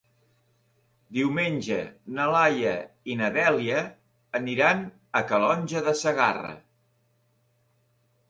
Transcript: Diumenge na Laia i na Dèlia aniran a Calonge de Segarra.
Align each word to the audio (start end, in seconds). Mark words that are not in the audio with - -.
Diumenge 1.17 1.75
na 2.19 2.25
Laia 2.35 2.71
i 3.11 3.17
na 3.19 3.29
Dèlia 3.35 3.83
aniran 4.41 4.81
a 5.19 5.23
Calonge 5.33 5.83
de 5.89 5.93
Segarra. 6.01 6.55